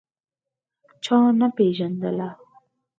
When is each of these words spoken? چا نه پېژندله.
چا 1.03 1.17
نه 1.39 1.47
پېژندله. 1.55 2.29